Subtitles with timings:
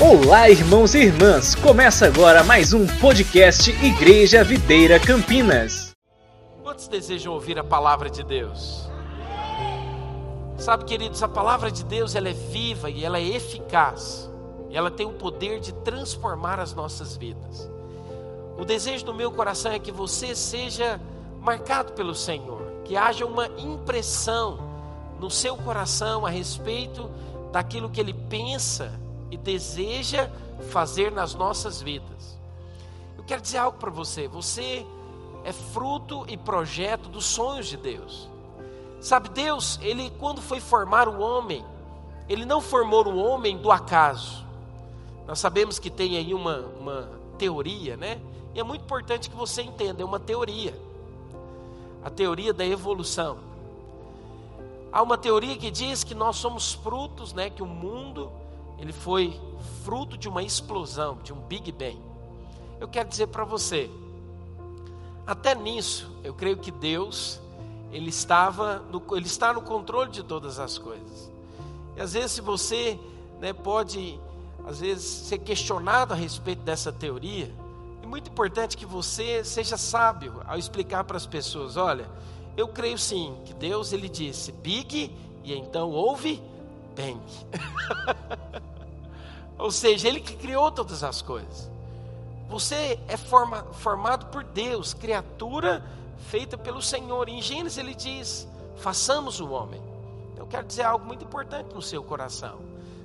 [0.00, 1.56] Olá, irmãos e irmãs!
[1.56, 5.90] Começa agora mais um podcast Igreja Videira Campinas.
[6.62, 8.88] Quantos desejam ouvir a palavra de Deus?
[10.56, 14.30] Sabe, queridos, a palavra de Deus ela é viva e ela é eficaz.
[14.70, 17.68] E ela tem o poder de transformar as nossas vidas.
[18.56, 21.00] O desejo do meu coração é que você seja
[21.40, 24.60] marcado pelo Senhor, que haja uma impressão
[25.18, 27.10] no seu coração a respeito
[27.50, 28.92] daquilo que ele pensa
[29.30, 30.30] e deseja
[30.70, 32.38] fazer nas nossas vidas.
[33.16, 34.86] Eu quero dizer algo para você: você
[35.44, 38.28] é fruto e projeto dos sonhos de Deus.
[39.00, 41.64] Sabe, Deus, ele quando foi formar o homem,
[42.28, 44.44] ele não formou o homem do acaso.
[45.26, 48.20] Nós sabemos que tem aí uma, uma teoria, né?
[48.54, 50.74] E é muito importante que você entenda, é uma teoria.
[52.02, 53.38] A teoria da evolução.
[54.90, 58.32] Há uma teoria que diz que nós somos frutos, né, que o mundo
[58.78, 59.38] ele foi
[59.84, 62.00] fruto de uma explosão, de um Big Bang.
[62.80, 63.90] Eu quero dizer para você,
[65.26, 67.40] até nisso, eu creio que Deus,
[67.90, 71.30] ele estava, no, ele está no controle de todas as coisas.
[71.96, 72.98] E às vezes se você,
[73.40, 74.18] né, pode,
[74.66, 77.52] às vezes ser questionado a respeito dessa teoria,
[78.02, 82.08] é muito importante que você seja sábio ao explicar para as pessoas, olha,
[82.56, 86.42] eu creio sim que Deus ele disse Big e então houve
[86.96, 87.20] Bang.
[89.58, 91.70] Ou seja, Ele que criou todas as coisas.
[92.48, 95.84] Você é forma, formado por Deus, criatura
[96.28, 97.28] feita pelo Senhor.
[97.28, 99.82] Em Gênesis ele diz: façamos o homem.
[100.36, 102.60] Eu quero dizer algo muito importante no seu coração.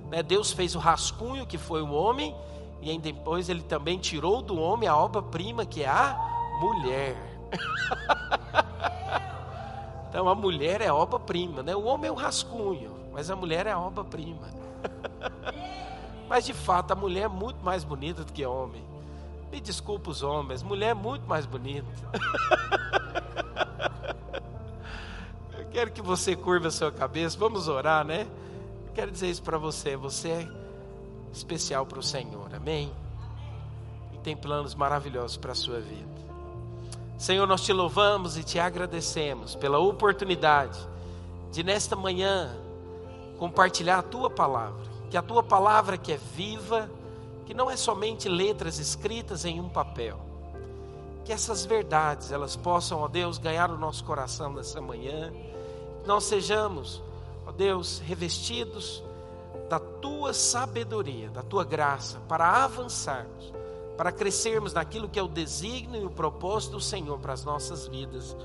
[0.10, 0.24] Né?
[0.24, 2.36] Deus fez o rascunho que foi o homem,
[2.82, 6.18] e depois ele também tirou do homem a obra-prima que é a
[6.60, 7.18] mulher.
[10.10, 11.76] então a mulher é obra-prima, né?
[11.76, 14.48] O homem é o rascunho, mas a mulher é a obra-prima.
[16.28, 18.84] Mas de fato, a mulher é muito mais bonita do que homem.
[19.52, 21.88] Me desculpa os homens, mulher é muito mais bonita.
[25.58, 28.28] Eu quero que você curva a sua cabeça, vamos orar, né?
[28.88, 30.48] Eu quero dizer isso para você, você é
[31.32, 32.92] especial para o Senhor, amém?
[34.14, 36.14] E tem planos maravilhosos para a sua vida.
[37.18, 40.80] Senhor, nós te louvamos e te agradecemos pela oportunidade
[41.52, 42.56] de nesta manhã
[43.38, 46.90] compartilhar a tua palavra que a tua palavra que é viva,
[47.46, 50.20] que não é somente letras escritas em um papel,
[51.24, 55.32] que essas verdades elas possam, ó Deus, ganhar o nosso coração nessa manhã,
[56.02, 57.00] que nós sejamos,
[57.46, 59.04] ó Deus, revestidos
[59.70, 63.54] da tua sabedoria, da tua graça, para avançarmos,
[63.96, 67.86] para crescermos naquilo que é o desígnio e o propósito do Senhor para as nossas
[67.88, 68.36] vidas,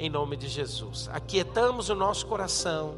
[0.00, 1.08] em nome de Jesus.
[1.12, 2.96] Aquietamos o nosso coração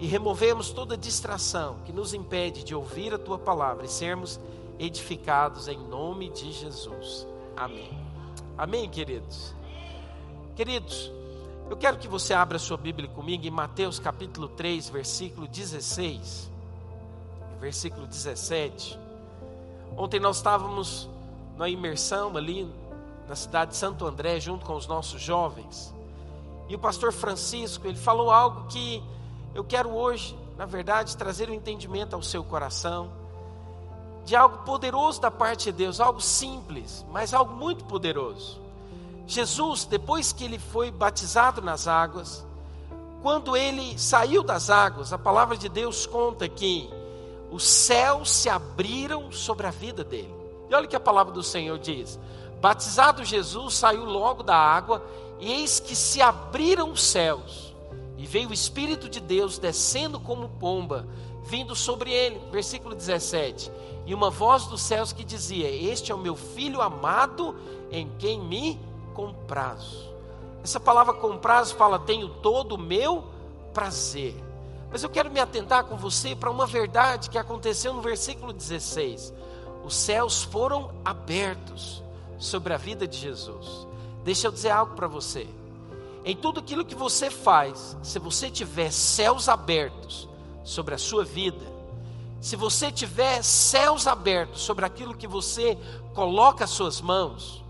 [0.00, 4.40] e removemos toda distração que nos impede de ouvir a tua palavra e sermos
[4.78, 7.26] edificados em nome de Jesus.
[7.54, 7.90] Amém.
[8.56, 9.54] Amém, queridos.
[10.56, 11.12] Queridos,
[11.68, 16.50] eu quero que você abra sua Bíblia comigo em Mateus capítulo 3, versículo 16,
[17.60, 18.98] versículo 17.
[19.98, 21.10] Ontem nós estávamos
[21.58, 22.66] na imersão ali
[23.28, 25.94] na cidade de Santo André junto com os nossos jovens.
[26.70, 29.02] E o pastor Francisco, ele falou algo que
[29.54, 33.10] eu quero hoje, na verdade, trazer o um entendimento ao seu coração
[34.24, 38.60] de algo poderoso da parte de Deus, algo simples, mas algo muito poderoso.
[39.26, 42.44] Jesus, depois que ele foi batizado nas águas,
[43.22, 46.88] quando ele saiu das águas, a palavra de Deus conta que
[47.50, 50.34] os céus se abriram sobre a vida dele.
[50.68, 52.18] E olha o que a palavra do Senhor diz:
[52.60, 55.04] Batizado Jesus saiu logo da água,
[55.38, 57.69] e eis que se abriram os céus
[58.30, 61.04] veio o Espírito de Deus descendo como pomba,
[61.42, 62.40] vindo sobre ele.
[62.52, 63.70] Versículo 17.
[64.06, 67.56] E uma voz dos céus que dizia: Este é o meu filho amado,
[67.90, 68.78] em quem me
[69.14, 70.08] comprazo.
[70.62, 73.24] Essa palavra comprazo fala: Tenho todo o meu
[73.74, 74.34] prazer.
[74.92, 79.34] Mas eu quero me atentar com você para uma verdade que aconteceu no versículo 16.
[79.84, 82.00] Os céus foram abertos
[82.38, 83.88] sobre a vida de Jesus.
[84.22, 85.48] Deixa eu dizer algo para você.
[86.24, 90.28] Em tudo aquilo que você faz, se você tiver céus abertos
[90.62, 91.64] sobre a sua vida,
[92.40, 95.78] se você tiver céus abertos sobre aquilo que você
[96.14, 97.64] coloca as suas mãos,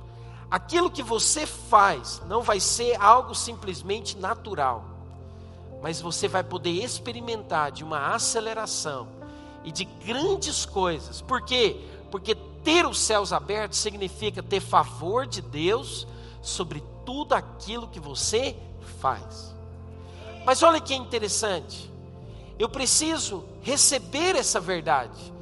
[0.51, 4.85] aquilo que você faz não vai ser algo simplesmente natural,
[5.83, 9.09] mas você vai poder experimentar de uma aceleração
[9.65, 11.21] e de grandes coisas.
[11.23, 11.81] Por quê?
[12.11, 16.07] Porque ter os céus abertos significa ter favor de Deus
[16.41, 18.57] sobre tudo aquilo que você
[19.01, 19.55] faz.
[20.45, 21.91] Mas olha que interessante,
[22.59, 25.33] eu preciso receber essa verdade.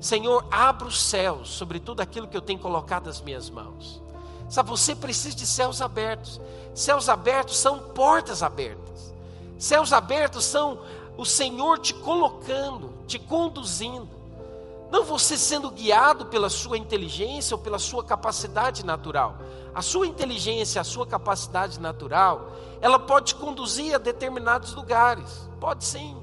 [0.00, 4.00] Senhor, abra os céus sobre tudo aquilo que eu tenho colocado nas minhas mãos.
[4.48, 6.40] Sabe, você precisa de céus abertos.
[6.74, 9.12] Céus abertos são portas abertas.
[9.58, 10.80] Céus abertos são
[11.16, 14.08] o Senhor te colocando, te conduzindo.
[14.90, 19.36] Não você sendo guiado pela sua inteligência ou pela sua capacidade natural.
[19.74, 25.48] A sua inteligência, a sua capacidade natural, ela pode conduzir a determinados lugares.
[25.60, 26.16] Pode sim.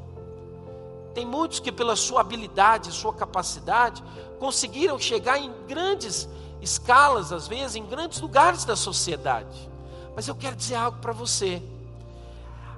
[1.13, 4.03] Tem muitos que, pela sua habilidade, sua capacidade,
[4.39, 6.27] conseguiram chegar em grandes
[6.62, 9.69] escalas, às vezes, em grandes lugares da sociedade.
[10.15, 11.62] Mas eu quero dizer algo para você.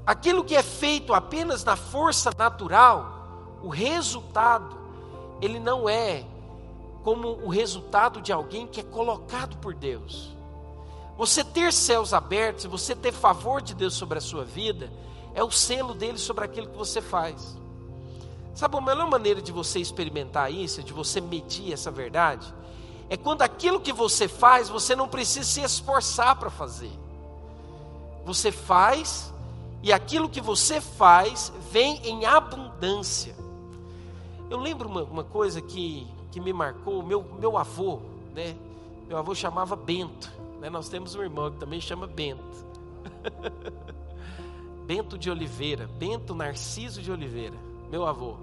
[0.06, 4.77] Aquilo que é feito apenas na força natural, o resultado,
[5.42, 6.24] ele não é
[7.04, 10.36] como o resultado de alguém que é colocado por Deus.
[11.18, 14.92] Você ter céus abertos, você ter favor de Deus sobre a sua vida,
[15.34, 17.58] é o selo dele sobre aquilo que você faz.
[18.54, 22.54] Sabe a melhor maneira de você experimentar isso, de você medir essa verdade?
[23.10, 26.92] É quando aquilo que você faz, você não precisa se esforçar para fazer.
[28.26, 29.34] Você faz,
[29.82, 33.36] e aquilo que você faz vem em abundância.
[34.50, 38.00] Eu lembro uma, uma coisa que, que me marcou, meu, meu avô,
[38.34, 38.56] né?
[39.08, 40.32] Meu avô chamava Bento.
[40.60, 40.70] Né?
[40.70, 42.66] Nós temos um irmão que também chama Bento.
[44.86, 47.56] Bento de Oliveira, Bento Narciso de Oliveira,
[47.92, 48.36] meu avô.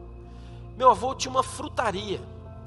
[0.77, 2.21] Meu avô tinha uma frutaria.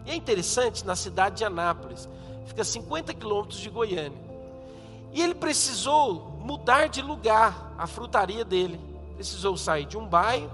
[0.06, 2.10] E é interessante, na cidade de Anápolis,
[2.48, 4.18] fica a 50 quilômetros de Goiânia.
[5.14, 8.80] E ele precisou mudar de lugar a frutaria dele.
[9.16, 10.50] Precisou sair de um bairro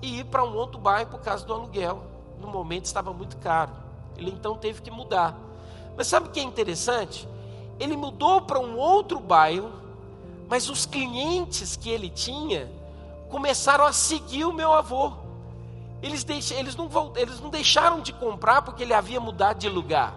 [0.00, 2.11] e ir para um outro bairro por causa do aluguel.
[2.42, 3.70] No momento estava muito caro.
[4.16, 5.38] Ele então teve que mudar.
[5.96, 7.28] Mas sabe o que é interessante?
[7.78, 9.72] Ele mudou para um outro bairro,
[10.48, 12.70] mas os clientes que ele tinha
[13.30, 15.12] começaram a seguir o meu avô.
[16.02, 20.14] Eles, eles, não, eles não deixaram de comprar porque ele havia mudado de lugar.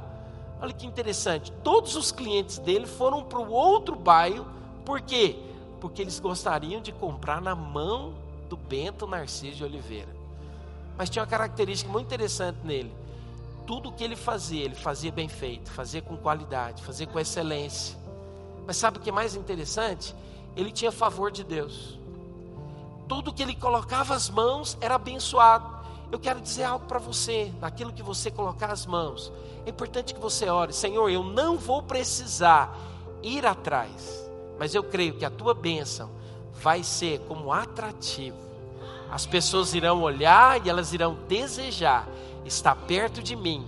[0.60, 1.52] Olha que interessante.
[1.64, 4.48] Todos os clientes dele foram para o outro bairro.
[4.84, 5.38] Por quê?
[5.80, 8.14] Porque eles gostariam de comprar na mão
[8.50, 10.15] do Bento Narciso de Oliveira.
[10.98, 12.94] Mas tinha uma característica muito interessante nele.
[13.68, 17.98] Tudo o que ele fazia, ele fazia bem feito, fazia com qualidade, fazia com excelência.
[18.66, 20.16] Mas sabe o que é mais interessante?
[20.56, 22.00] Ele tinha favor de Deus.
[23.08, 25.76] Tudo que ele colocava as mãos era abençoado.
[26.12, 29.32] Eu quero dizer algo para você, naquilo que você colocar as mãos.
[29.66, 32.76] É importante que você ore, Senhor, eu não vou precisar
[33.24, 34.24] ir atrás,
[34.60, 36.10] mas eu creio que a tua bênção
[36.54, 38.45] vai ser como atrativo.
[39.10, 42.08] As pessoas irão olhar e elas irão desejar
[42.46, 43.66] estar perto de mim,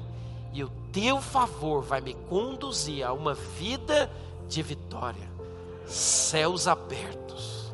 [0.54, 4.12] e o teu favor vai me conduzir a uma vida
[4.48, 5.30] de vitória.
[5.86, 7.74] Céus abertos,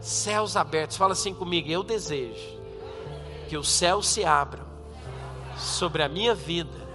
[0.00, 2.58] céus abertos, fala assim comigo, eu desejo
[3.48, 4.64] que os céus se abram
[5.56, 6.88] sobre a minha vida,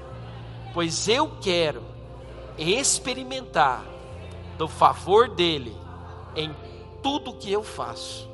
[0.74, 1.82] pois eu quero
[2.58, 3.84] experimentar
[4.58, 5.76] do favor dele
[6.36, 6.54] em
[7.02, 8.29] tudo que eu faço.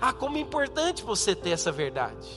[0.00, 2.28] Ah, como é importante você ter essa verdade.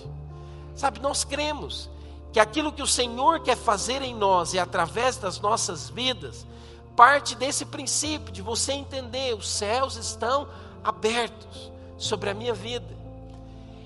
[0.76, 1.90] Sabe, nós cremos
[2.32, 6.46] que aquilo que o Senhor quer fazer em nós e através das nossas vidas,
[6.96, 10.48] parte desse princípio de você entender, os céus estão
[10.84, 13.04] abertos sobre a minha vida.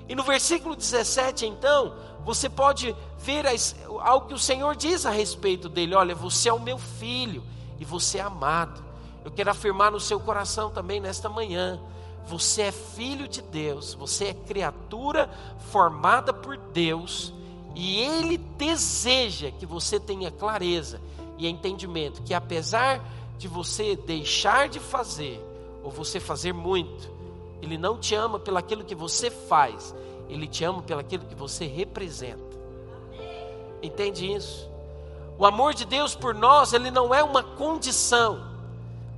[0.08, 1.94] E no versículo 17, então,
[2.24, 3.46] você pode ver
[4.02, 7.44] algo que o Senhor diz a respeito dele: olha, você é o meu filho
[7.80, 8.84] e você é amado.
[9.24, 11.80] Eu quero afirmar no seu coração também nesta manhã:
[12.28, 15.30] você é filho de Deus, você é criatura
[15.72, 17.34] formada por Deus,
[17.76, 21.00] e Ele deseja que você tenha clareza
[21.38, 23.04] e entendimento que, apesar
[23.38, 25.42] de você deixar de fazer,
[25.84, 27.10] ou você fazer muito,
[27.62, 29.96] ele não te ama pelo aquilo que você faz,
[30.28, 32.58] ele te ama pelo aquilo que você representa.
[33.82, 34.70] Entende isso?
[35.38, 38.44] O amor de Deus por nós, ele não é uma condição.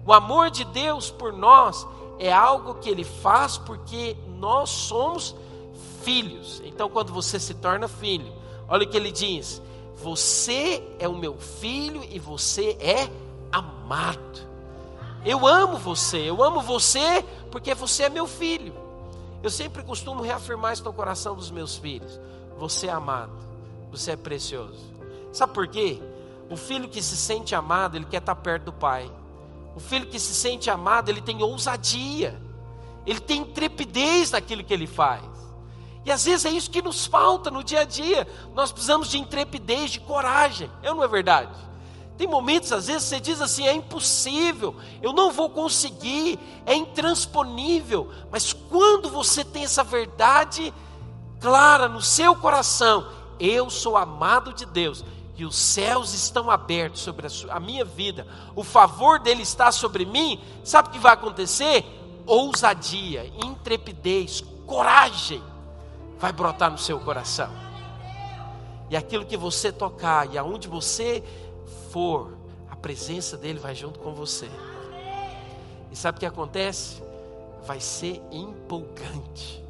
[0.05, 1.87] O amor de Deus por nós
[2.19, 5.35] é algo que ele faz porque nós somos
[6.03, 6.61] filhos.
[6.65, 8.31] Então, quando você se torna filho,
[8.67, 9.61] olha o que ele diz:
[9.95, 13.09] Você é o meu filho e você é
[13.51, 14.19] amado.
[15.25, 18.73] Eu amo você, eu amo você porque você é meu filho.
[19.41, 22.19] Eu sempre costumo reafirmar isso no coração dos meus filhos.
[22.57, 23.31] Você é amado,
[23.89, 24.89] você é precioso.
[25.31, 26.01] Sabe por quê?
[26.49, 29.09] O filho que se sente amado, ele quer estar perto do pai.
[29.75, 32.39] O filho que se sente amado, ele tem ousadia.
[33.05, 35.23] Ele tem intrepidez naquilo que ele faz.
[36.05, 38.27] E às vezes é isso que nos falta no dia a dia.
[38.53, 40.69] Nós precisamos de intrepidez, de coragem.
[40.81, 41.51] Eu não é verdade?
[42.17, 48.11] Tem momentos, às vezes, você diz assim: é impossível, eu não vou conseguir, é intransponível.
[48.29, 50.73] Mas quando você tem essa verdade
[51.39, 53.07] clara no seu coração,
[53.39, 55.05] eu sou amado de Deus
[55.39, 59.71] e os céus estão abertos sobre a, sua, a minha vida, o favor dele está
[59.71, 61.85] sobre mim, sabe o que vai acontecer?
[62.25, 65.41] Ousadia, intrepidez, coragem
[66.17, 67.49] vai brotar no seu coração.
[68.89, 71.23] E aquilo que você tocar e aonde você
[71.89, 72.37] for,
[72.69, 74.49] a presença dele vai junto com você.
[75.89, 77.01] E sabe o que acontece?
[77.65, 79.63] Vai ser empolgante.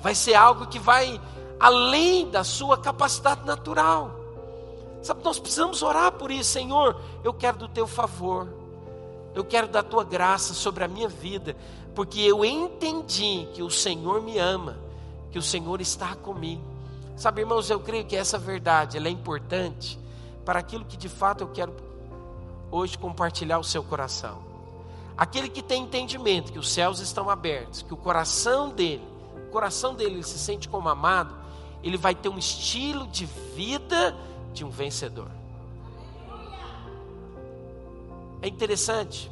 [0.00, 1.20] Vai ser algo que vai
[1.60, 4.23] além da sua capacidade natural.
[5.04, 6.98] Sabe, nós precisamos orar por isso, Senhor.
[7.22, 8.48] Eu quero do teu favor,
[9.34, 11.54] eu quero da tua graça sobre a minha vida,
[11.94, 14.78] porque eu entendi que o Senhor me ama,
[15.30, 16.62] que o Senhor está comigo.
[17.18, 19.98] Sabe, irmãos, eu creio que essa verdade é importante
[20.42, 21.74] para aquilo que de fato eu quero
[22.70, 24.38] hoje compartilhar o seu coração.
[25.18, 29.04] Aquele que tem entendimento que os céus estão abertos, que o coração dele,
[29.36, 31.34] o coração dele ele se sente como amado,
[31.82, 34.16] ele vai ter um estilo de vida
[34.54, 35.30] de um vencedor.
[38.40, 39.30] É interessante.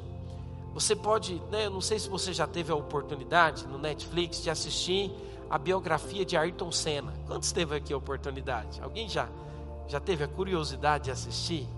[0.75, 4.51] Você pode, né, eu não sei se você já teve a oportunidade no Netflix de
[4.51, 5.11] assistir
[5.49, 7.15] a biografia de Ayrton Senna.
[7.27, 8.81] Quantos teve aqui a oportunidade?
[8.83, 9.29] Alguém já
[9.89, 11.69] já teve a curiosidade de assistir?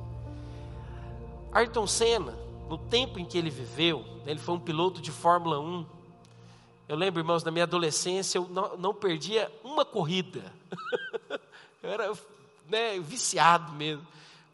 [1.53, 2.33] Ayrton Senna,
[2.69, 5.87] no tempo em que ele viveu, ele foi um piloto de Fórmula 1.
[6.89, 10.53] Eu lembro, irmãos, na minha adolescência, eu não, não perdia uma corrida.
[11.83, 12.15] eu era
[12.69, 14.07] né, viciado mesmo.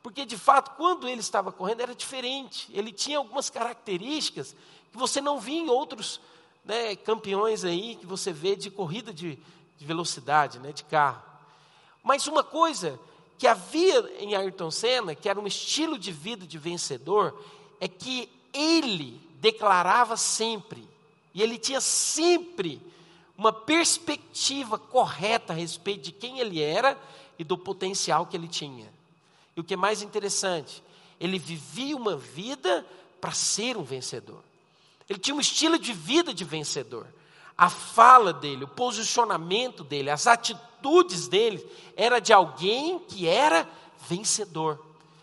[0.03, 2.69] Porque de fato, quando ele estava correndo, era diferente.
[2.73, 4.57] Ele tinha algumas características
[4.91, 6.21] que você não via em outros
[6.65, 9.39] né, campeões aí que você vê de corrida de,
[9.79, 11.23] de velocidade, né, de carro.
[12.03, 12.99] Mas uma coisa
[13.39, 17.43] que havia em Ayrton Senna, que era um estilo de vida de vencedor,
[17.81, 20.87] é que ele declarava sempre,
[21.33, 22.83] e ele tinha sempre
[23.39, 26.99] uma perspectiva correta a respeito de quem ele era
[27.41, 28.93] e do potencial que ele tinha.
[29.57, 30.83] E o que é mais interessante,
[31.19, 32.85] ele vivia uma vida
[33.19, 34.43] para ser um vencedor.
[35.09, 37.07] Ele tinha um estilo de vida de vencedor.
[37.57, 41.67] A fala dele, o posicionamento dele, as atitudes dele,
[41.97, 43.67] era de alguém que era
[44.07, 44.79] vencedor.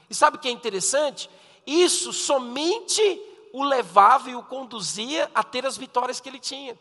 [0.09, 1.29] E sabe o que é interessante?
[1.67, 3.21] Isso somente
[3.53, 6.75] o levava e o conduzia a ter as vitórias que ele tinha.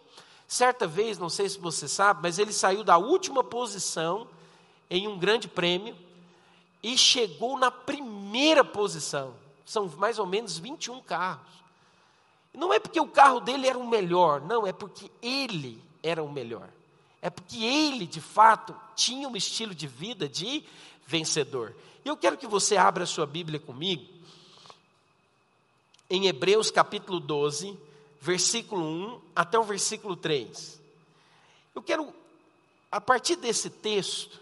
[0.49, 4.27] Certa vez, não sei se você sabe, mas ele saiu da última posição
[4.91, 5.97] em um grande prêmio
[6.83, 9.35] e chegou na primeira posição.
[9.65, 11.57] São mais ou menos 21 carros.
[12.55, 16.33] Não é porque o carro dele era o melhor, não, é porque ele era o
[16.33, 16.69] melhor.
[17.21, 20.65] É porque ele, de fato, tinha um estilo de vida de
[21.07, 21.75] vencedor.
[22.05, 24.07] Eu quero que você abra a sua Bíblia comigo,
[26.09, 27.77] em Hebreus capítulo 12,
[28.21, 30.81] versículo 1 até o versículo 3.
[31.75, 32.15] Eu quero,
[32.91, 34.41] a partir desse texto,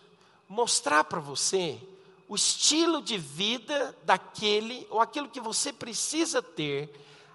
[0.49, 1.81] mostrar para você
[2.29, 6.93] o estilo de vida daquele ou aquilo que você precisa ter,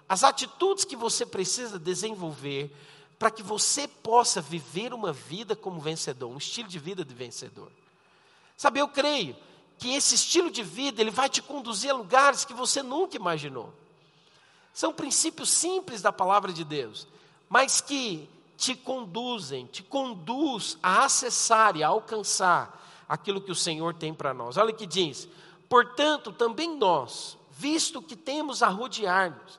[0.08, 2.74] as atitudes que você precisa desenvolver
[3.18, 7.70] para que você possa viver uma vida como vencedor, um estilo de vida de vencedor.
[8.56, 9.36] Sabe, eu creio
[9.78, 13.72] que esse estilo de vida ele vai te conduzir a lugares que você nunca imaginou.
[14.72, 17.06] São princípios simples da palavra de Deus,
[17.48, 22.78] mas que te conduzem, te conduz a acessar e a alcançar
[23.10, 24.56] aquilo que o Senhor tem para nós.
[24.56, 25.28] Olha o que diz:
[25.68, 29.58] portanto, também nós, visto que temos a rodear-nos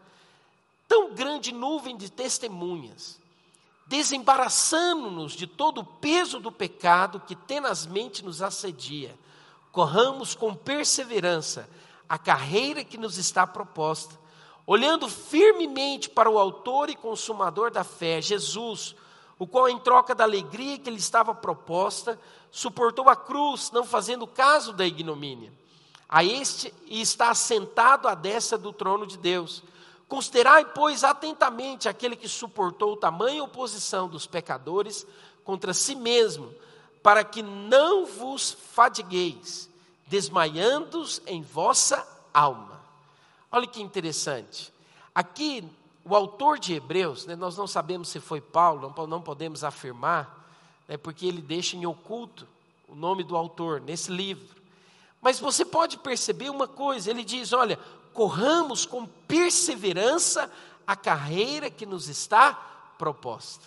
[0.87, 3.19] tão grande nuvem de testemunhas,
[3.87, 9.13] desembaraçando-nos de todo o peso do pecado que tenazmente nos assedia,
[9.71, 11.69] corramos com perseverança
[12.07, 14.17] a carreira que nos está proposta,
[14.65, 18.95] olhando firmemente para o Autor e Consumador da fé, Jesus,
[19.41, 22.19] o qual, em troca da alegria que lhe estava proposta,
[22.51, 25.51] suportou a cruz, não fazendo caso da ignomínia.
[26.07, 29.63] A este está assentado à destra do trono de Deus.
[30.07, 35.07] Considerai, pois, atentamente aquele que suportou tamanha oposição dos pecadores
[35.43, 36.53] contra si mesmo,
[37.01, 39.67] para que não vos fadigueis,
[40.05, 42.79] desmaiando-os em vossa alma.
[43.51, 44.71] Olha que interessante.
[45.15, 45.67] Aqui,
[46.03, 50.47] o autor de Hebreus, né, nós não sabemos se foi Paulo, não, não podemos afirmar,
[50.87, 52.47] é porque ele deixa em oculto
[52.87, 54.61] o nome do autor nesse livro.
[55.21, 57.77] Mas você pode perceber uma coisa: ele diz, olha,
[58.13, 60.51] corramos com perseverança
[60.85, 62.53] a carreira que nos está
[62.97, 63.65] proposta.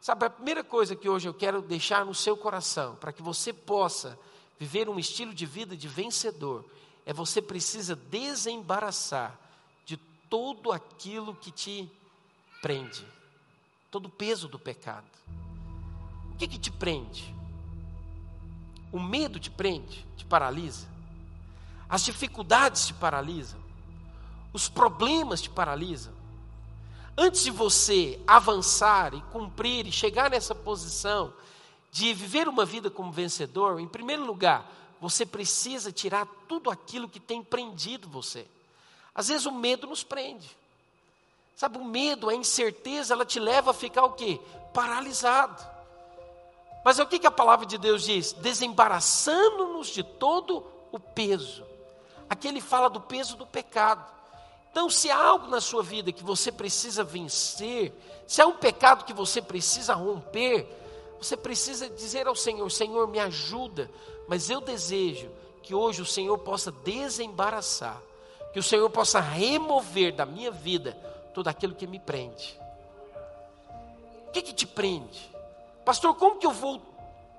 [0.00, 3.52] Sabe, a primeira coisa que hoje eu quero deixar no seu coração, para que você
[3.52, 4.18] possa
[4.58, 6.64] viver um estilo de vida de vencedor,
[7.04, 9.41] é você precisa desembaraçar de
[10.32, 11.92] tudo aquilo que te
[12.62, 13.06] prende,
[13.90, 15.04] todo o peso do pecado.
[16.32, 17.34] O que, que te prende?
[18.90, 20.88] O medo te prende, te paralisa.
[21.86, 23.60] As dificuldades te paralisam.
[24.54, 26.14] Os problemas te paralisam.
[27.14, 31.30] Antes de você avançar e cumprir e chegar nessa posição
[31.90, 34.66] de viver uma vida como vencedor, em primeiro lugar,
[34.98, 38.48] você precisa tirar tudo aquilo que tem prendido você.
[39.14, 40.56] Às vezes o medo nos prende.
[41.54, 44.40] Sabe, o medo, a incerteza, ela te leva a ficar o quê?
[44.72, 45.64] Paralisado.
[46.84, 48.32] Mas é o que, que a palavra de Deus diz?
[48.32, 51.64] Desembaraçando-nos de todo o peso.
[52.28, 54.04] Aqui ele fala do peso do pecado.
[54.70, 57.92] Então, se há algo na sua vida que você precisa vencer,
[58.26, 60.66] se há um pecado que você precisa romper,
[61.18, 63.90] você precisa dizer ao Senhor: Senhor, me ajuda,
[64.26, 65.30] mas eu desejo
[65.62, 68.00] que hoje o Senhor possa desembaraçar,
[68.52, 70.96] que o Senhor possa remover da minha vida
[71.32, 72.58] tudo aquilo que me prende.
[74.28, 75.30] O que, que te prende?
[75.84, 76.80] Pastor, como que eu vou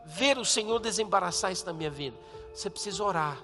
[0.05, 2.17] ver o Senhor desembaraçar isso na minha vida?
[2.53, 3.37] Você precisa orar.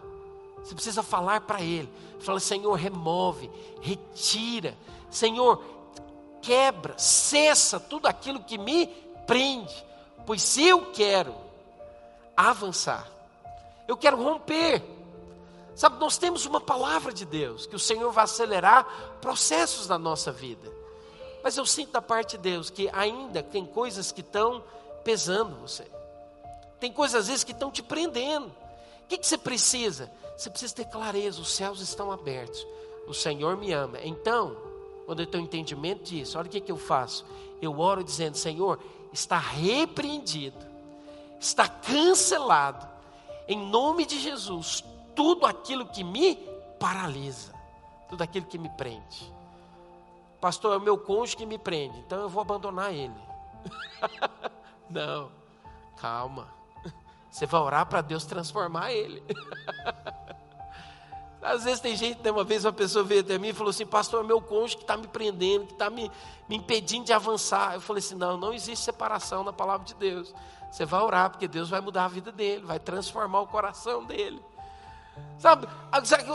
[0.58, 1.92] Você precisa falar para Ele.
[2.20, 3.50] Fala, Senhor, remove,
[3.82, 4.78] retira.
[5.10, 5.64] Senhor,
[6.42, 8.88] quebra, cessa tudo aquilo que me
[9.26, 9.86] prende.
[10.26, 11.34] Pois eu quero
[12.36, 13.08] avançar,
[13.88, 14.99] eu quero romper.
[15.80, 18.84] Sabe, nós temos uma palavra de Deus, que o Senhor vai acelerar
[19.22, 20.70] processos na nossa vida.
[21.42, 24.62] Mas eu sinto da parte de Deus que ainda tem coisas que estão
[25.06, 25.88] pesando você.
[26.82, 28.48] Tem coisas às vezes que estão te prendendo.
[28.48, 30.12] O que, que você precisa?
[30.38, 32.68] Você precisa ter clareza, os céus estão abertos.
[33.08, 34.00] O Senhor me ama.
[34.04, 34.58] Então,
[35.06, 37.26] quando eu tenho entendimento disso, olha o que, que eu faço.
[37.62, 38.82] Eu oro dizendo, Senhor,
[39.14, 40.60] está repreendido,
[41.40, 42.86] está cancelado,
[43.48, 44.84] em nome de Jesus,
[45.20, 46.38] tudo aquilo que me
[46.80, 47.54] paralisa,
[48.08, 49.34] tudo aquilo que me prende.
[50.40, 53.14] Pastor, é o meu cônjuge que me prende, então eu vou abandonar ele.
[54.90, 55.30] Não,
[55.98, 56.48] calma.
[57.30, 59.22] Você vai orar para Deus transformar ele.
[61.44, 64.24] Às vezes tem gente, uma vez uma pessoa veio até mim e falou assim, pastor,
[64.24, 66.10] é meu cônjuge que está me prendendo, que está me,
[66.48, 67.74] me impedindo de avançar.
[67.74, 70.34] Eu falei assim, não, não existe separação na palavra de Deus.
[70.72, 74.42] Você vai orar, porque Deus vai mudar a vida dele, vai transformar o coração dele.
[75.38, 75.68] Sabe,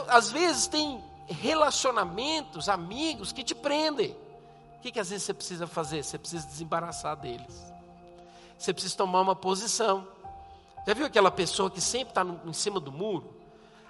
[0.09, 4.17] às vezes tem relacionamentos, amigos que te prendem.
[4.79, 6.03] O que, que às vezes você precisa fazer?
[6.03, 7.73] Você precisa desembaraçar deles.
[8.59, 10.07] Você precisa tomar uma posição.
[10.87, 13.35] Já viu aquela pessoa que sempre está em cima do muro?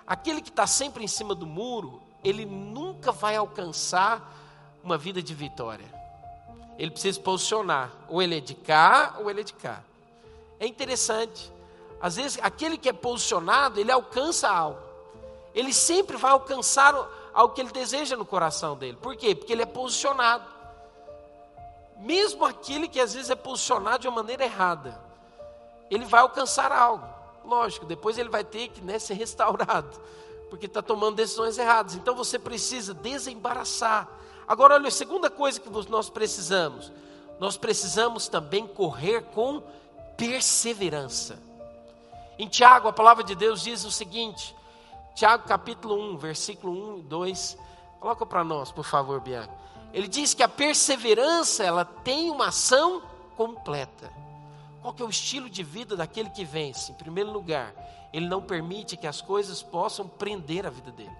[0.07, 4.33] Aquele que está sempre em cima do muro, ele nunca vai alcançar
[4.83, 5.87] uma vida de vitória.
[6.78, 7.90] Ele precisa se posicionar.
[8.09, 9.83] Ou ele é de cá, ou ele é de cá.
[10.61, 11.52] É interessante.
[12.00, 14.83] Às vezes, aquele que é posicionado, ele alcança algo.
[15.54, 16.94] Ele sempre vai alcançar
[17.32, 18.98] algo que ele deseja no coração dele.
[19.00, 19.34] Por quê?
[19.34, 20.44] Porque ele é posicionado.
[21.98, 25.00] Mesmo aquele que às vezes é posicionado de uma maneira errada,
[25.90, 27.06] ele vai alcançar algo.
[27.44, 30.00] Lógico, depois ele vai ter que né, ser restaurado,
[30.50, 31.94] porque está tomando decisões erradas.
[31.94, 34.08] Então você precisa desembaraçar.
[34.48, 36.90] Agora, olha, a segunda coisa que nós precisamos,
[37.38, 39.62] nós precisamos também correr com
[40.16, 41.38] perseverança.
[42.38, 44.54] Em Tiago, a palavra de Deus diz o seguinte,
[45.14, 47.59] Tiago capítulo 1, versículo 1 e 2,
[48.00, 49.55] coloca para nós, por favor, Bianca.
[49.92, 53.00] Ele diz que a perseverança, ela tem uma ação
[53.37, 54.12] completa.
[54.83, 56.90] Qual que é o estilo de vida daquele que vence?
[56.90, 57.72] Em primeiro lugar,
[58.12, 61.16] ele não permite que as coisas possam prender a vida dele.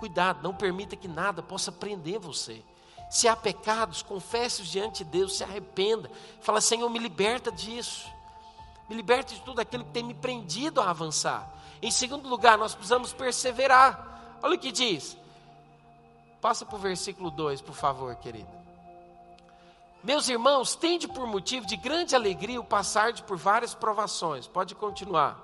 [0.00, 2.62] Cuidado, não permita que nada possa prender você.
[3.08, 6.10] Se há pecados, confesse-os diante de Deus, se arrependa.
[6.40, 8.10] Fala, Senhor, me liberta disso.
[8.88, 11.48] Me liberta de tudo aquilo que tem me prendido a avançar.
[11.86, 14.38] Em segundo lugar, nós precisamos perseverar.
[14.42, 15.16] Olha o que diz.
[16.40, 18.50] Passa para o versículo 2, por favor, querido.
[20.02, 24.48] Meus irmãos, tende por motivo de grande alegria o passar de por várias provações.
[24.48, 25.38] Pode continuar.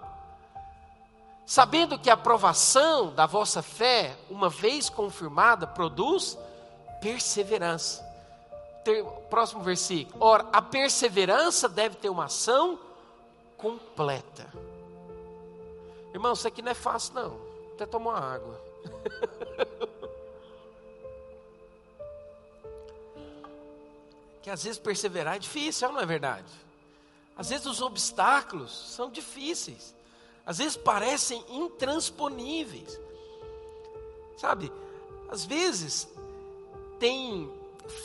[1.46, 6.37] Sabendo que a provação da vossa fé, uma vez confirmada, produz
[7.00, 8.02] perseverança.
[8.85, 10.16] Ter, próximo versículo.
[10.18, 12.81] Ora, a perseverança deve ter uma ação
[13.57, 14.50] completa.
[16.12, 17.40] Irmão, isso aqui não é fácil, não.
[17.75, 18.61] Até tomar água.
[24.42, 26.53] que às vezes perseverar é difícil, não é verdade?
[27.37, 29.94] Às vezes os obstáculos são difíceis,
[30.44, 33.01] às vezes parecem intransponíveis,
[34.37, 34.70] sabe?
[35.31, 36.09] Às vezes
[36.98, 37.51] tem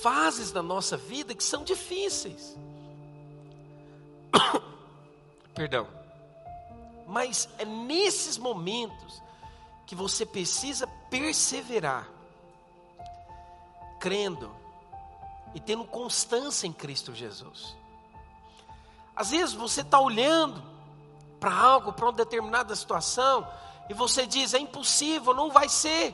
[0.01, 2.55] fases da nossa vida que são difíceis.
[5.53, 5.96] Perdão.
[7.07, 9.23] Mas é nesses momentos
[9.85, 12.07] que você precisa perseverar,
[13.99, 14.53] crendo
[15.55, 17.75] e tendo constância em Cristo Jesus.
[19.15, 20.61] Às vezes você está olhando
[21.39, 23.47] para algo, para uma determinada situação,
[23.89, 26.13] e você diz: é impossível, não vai ser,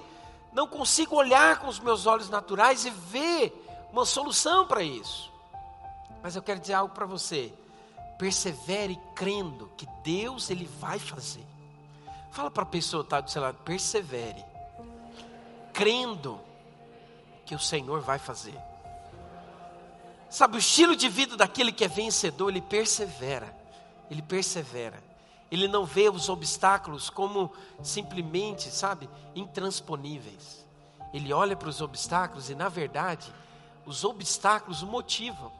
[0.53, 3.51] não consigo olhar com os meus olhos naturais e ver
[3.91, 5.31] uma solução para isso.
[6.21, 7.53] Mas eu quero dizer algo para você.
[8.17, 11.45] Persevere crendo que Deus ele vai fazer.
[12.31, 14.43] Fala para a pessoa está do seu lado, persevere.
[15.71, 16.39] Crendo
[17.45, 18.57] que o Senhor vai fazer.
[20.29, 23.55] Sabe, o estilo de vida daquele que é vencedor, ele persevera.
[24.09, 25.03] Ele persevera.
[25.51, 30.65] Ele não vê os obstáculos como simplesmente, sabe, intransponíveis.
[31.13, 33.31] Ele olha para os obstáculos e, na verdade,
[33.85, 35.51] os obstáculos o motivam.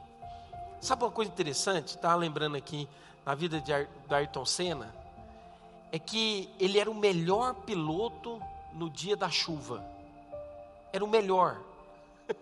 [0.84, 1.96] Sabe uma coisa interessante?
[1.96, 2.86] Estava lembrando aqui
[3.24, 3.72] na vida de
[4.10, 4.94] Ayrton Senna.
[5.90, 8.38] É que ele era o melhor piloto
[8.74, 9.82] no dia da chuva.
[10.92, 11.58] Era o melhor.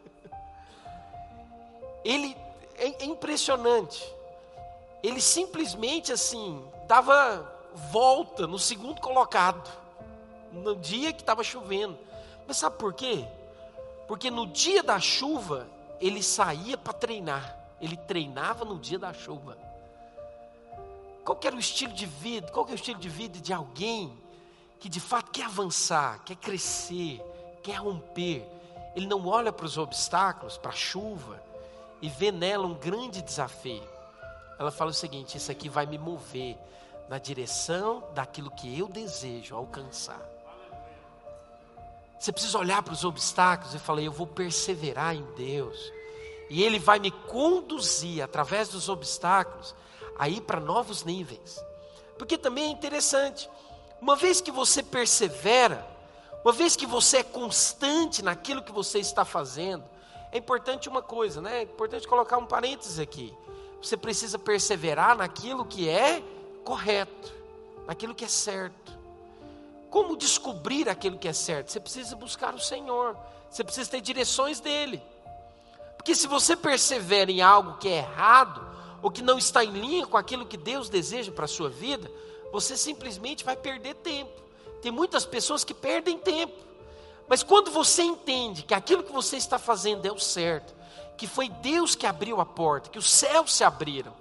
[2.04, 2.36] ele
[2.74, 4.12] é, é impressionante.
[5.04, 7.48] Ele simplesmente assim dava
[7.92, 9.70] volta no segundo colocado,
[10.50, 11.96] no dia que estava chovendo.
[12.44, 13.24] Mas sabe por quê?
[14.08, 15.68] Porque no dia da chuva,
[16.00, 17.61] ele saía para treinar.
[17.82, 19.58] Ele treinava no dia da chuva.
[21.24, 22.50] Qual era o estilo de vida?
[22.50, 24.16] Qual é o estilo de vida de alguém
[24.80, 27.20] que de fato quer avançar, quer crescer,
[27.62, 28.48] quer romper?
[28.94, 31.42] Ele não olha para os obstáculos, para a chuva,
[32.00, 33.82] e vê nela um grande desafio.
[34.58, 36.56] Ela fala o seguinte: Isso aqui vai me mover
[37.08, 40.20] na direção daquilo que eu desejo alcançar.
[42.18, 45.92] Você precisa olhar para os obstáculos e falar: Eu vou perseverar em Deus,
[46.52, 49.74] e Ele vai me conduzir através dos obstáculos
[50.18, 51.58] a ir para novos níveis.
[52.18, 53.48] Porque também é interessante,
[53.98, 55.82] uma vez que você persevera,
[56.44, 59.82] uma vez que você é constante naquilo que você está fazendo,
[60.30, 61.60] é importante uma coisa, né?
[61.60, 63.34] É importante colocar um parênteses aqui.
[63.82, 66.22] Você precisa perseverar naquilo que é
[66.64, 67.32] correto,
[67.86, 68.92] naquilo que é certo.
[69.88, 71.72] Como descobrir aquilo que é certo?
[71.72, 73.16] Você precisa buscar o Senhor,
[73.48, 75.02] você precisa ter direções dele.
[76.02, 78.60] Porque se você persevera em algo que é errado,
[79.00, 82.10] ou que não está em linha com aquilo que Deus deseja para a sua vida,
[82.50, 84.32] você simplesmente vai perder tempo.
[84.82, 86.54] Tem muitas pessoas que perdem tempo.
[87.28, 90.74] Mas quando você entende que aquilo que você está fazendo é o certo,
[91.16, 94.12] que foi Deus que abriu a porta, que os céus se abriram,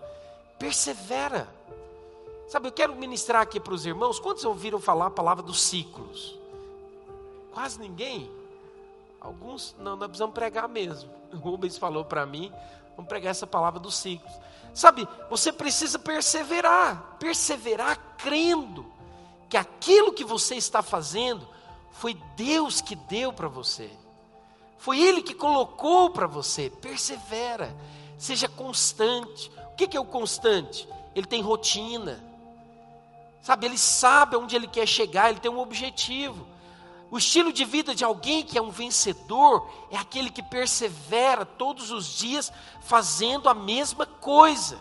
[0.59, 1.49] persevera.
[2.47, 4.19] Sabe, eu quero ministrar aqui para os irmãos.
[4.19, 6.37] Quantos ouviram falar a palavra dos ciclos?
[7.51, 8.29] Quase ninguém.
[9.21, 11.09] Alguns, não, nós precisamos pregar mesmo.
[11.31, 12.51] O Rubens falou para mim,
[12.93, 14.33] vamos pregar essa palavra dos ciclos.
[14.73, 18.85] Sabe, você precisa perseverar, perseverar crendo
[19.47, 21.47] que aquilo que você está fazendo
[21.91, 23.89] foi Deus que deu para você.
[24.77, 26.69] Foi Ele que colocou para você.
[26.69, 27.73] Persevera,
[28.17, 29.49] seja constante.
[29.71, 30.87] O que é o constante?
[31.15, 32.21] Ele tem rotina.
[33.41, 36.45] Sabe, ele sabe onde ele quer chegar, ele tem um objetivo.
[37.11, 41.91] O estilo de vida de alguém que é um vencedor é aquele que persevera todos
[41.91, 44.79] os dias fazendo a mesma coisa.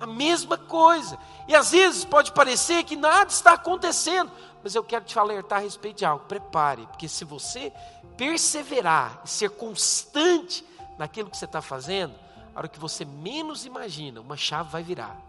[0.00, 1.18] A mesma coisa.
[1.46, 4.32] E às vezes pode parecer que nada está acontecendo,
[4.64, 6.24] mas eu quero te alertar a respeito de algo.
[6.24, 7.70] Prepare, porque se você
[8.16, 10.64] perseverar e ser constante
[10.96, 12.14] naquilo que você está fazendo,
[12.54, 15.20] a hora que você menos imagina, uma chave vai virar.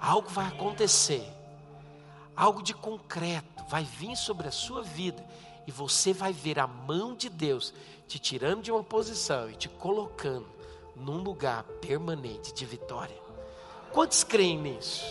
[0.00, 1.24] Algo vai acontecer
[2.36, 5.24] algo de concreto vai vir sobre a sua vida
[5.66, 7.72] e você vai ver a mão de Deus
[8.08, 10.46] te tirando de uma posição e te colocando
[10.96, 13.16] num lugar permanente de vitória.
[13.92, 15.04] Quantos creem nisso?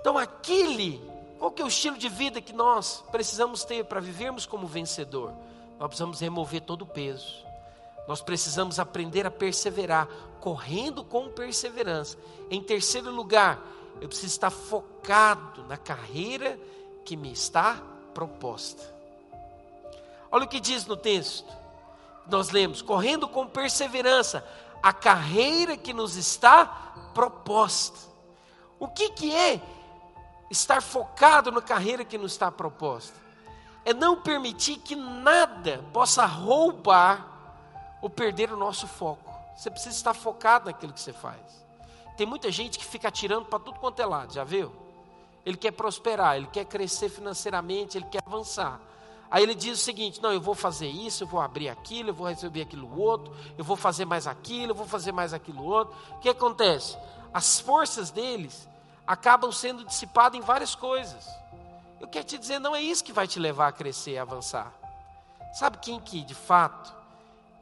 [0.00, 1.00] Então, aquele,
[1.38, 5.32] qual que é o estilo de vida que nós precisamos ter para vivermos como vencedor?
[5.78, 7.46] Nós precisamos remover todo o peso.
[8.06, 10.08] Nós precisamos aprender a perseverar,
[10.40, 12.16] correndo com perseverança.
[12.50, 13.62] Em terceiro lugar,
[14.00, 16.58] eu preciso estar focado na carreira
[17.04, 17.80] que me está
[18.14, 18.82] proposta.
[20.30, 21.52] Olha o que diz no texto.
[22.26, 24.46] Nós lemos: correndo com perseverança
[24.82, 26.66] a carreira que nos está
[27.14, 28.08] proposta.
[28.78, 29.60] O que, que é
[30.50, 33.16] estar focado na carreira que nos está proposta?
[33.84, 37.26] É não permitir que nada possa roubar
[38.00, 39.32] ou perder o nosso foco.
[39.56, 41.67] Você precisa estar focado naquilo que você faz.
[42.18, 44.72] Tem muita gente que fica atirando para tudo quanto é lado, já viu?
[45.46, 48.80] Ele quer prosperar, ele quer crescer financeiramente, ele quer avançar.
[49.30, 52.14] Aí ele diz o seguinte: não, eu vou fazer isso, eu vou abrir aquilo, eu
[52.14, 55.94] vou receber aquilo outro, eu vou fazer mais aquilo, eu vou fazer mais aquilo outro.
[56.16, 56.98] O que acontece?
[57.32, 58.68] As forças deles
[59.06, 61.24] acabam sendo dissipadas em várias coisas.
[62.00, 64.72] Eu quero te dizer, não é isso que vai te levar a crescer e avançar.
[65.52, 66.92] Sabe quem que de fato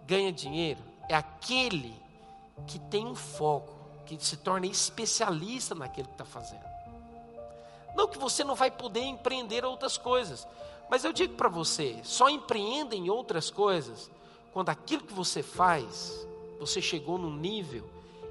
[0.06, 0.80] ganha dinheiro?
[1.10, 1.94] É aquele
[2.66, 3.75] que tem um foco
[4.06, 6.64] que se torne especialista naquilo que está fazendo.
[7.94, 10.46] Não que você não vai poder empreender outras coisas,
[10.88, 14.10] mas eu digo para você, só empreenda em outras coisas
[14.52, 16.26] quando aquilo que você faz,
[16.58, 17.84] você chegou num nível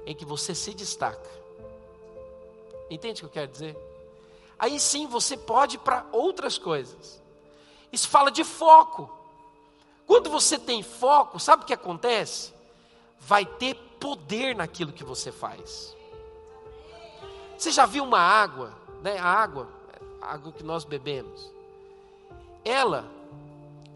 [0.06, 1.30] em que você se destaca.
[2.90, 3.76] Entende o que eu quero dizer?
[4.58, 7.22] Aí sim você pode ir para outras coisas.
[7.92, 9.10] Isso fala de foco.
[10.06, 12.54] Quando você tem foco, sabe o que acontece?
[13.20, 15.96] Vai ter poder naquilo que você faz.
[17.56, 19.18] Você já viu uma água, né?
[19.18, 19.68] A água,
[20.20, 21.50] a água que nós bebemos.
[22.64, 23.04] Ela,